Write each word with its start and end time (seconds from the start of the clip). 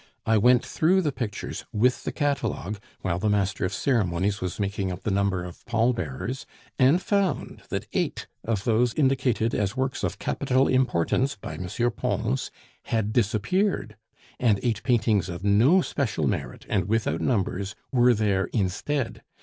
I 0.25 0.35
went 0.39 0.65
through 0.65 1.03
the 1.03 1.11
pictures 1.11 1.63
with 1.71 2.05
the 2.05 2.11
catalogue 2.11 2.79
while 3.01 3.19
the 3.19 3.29
master 3.29 3.65
of 3.65 3.71
ceremonies 3.71 4.41
was 4.41 4.59
making 4.59 4.91
up 4.91 5.03
the 5.03 5.11
number 5.11 5.43
of 5.43 5.63
pall 5.67 5.93
bearers, 5.93 6.47
and 6.79 6.99
found 6.99 7.61
that 7.69 7.85
eight 7.93 8.25
of 8.43 8.63
those 8.63 8.95
indicated 8.95 9.53
as 9.53 9.77
works 9.77 10.03
of 10.03 10.17
capital 10.17 10.67
importance 10.67 11.35
by 11.35 11.53
M. 11.53 11.67
Pons 11.91 12.49
had 12.85 13.13
disappeared, 13.13 13.95
and 14.39 14.59
eight 14.63 14.81
paintings 14.81 15.29
of 15.29 15.43
no 15.43 15.83
special 15.83 16.25
merit, 16.25 16.65
and 16.67 16.87
without 16.89 17.21
numbers, 17.21 17.75
were 17.91 18.15
there 18.15 18.45
instead.... 18.45 19.21